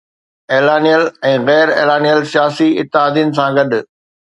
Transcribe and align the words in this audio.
اعلانيل 0.53 1.03
۽ 1.33 1.35
غير 1.51 1.67
اعلانيل 1.75 2.19
سياسي 2.33 2.69
اتحادين 2.85 3.37
سان 3.41 3.49
گڏ 3.63 3.71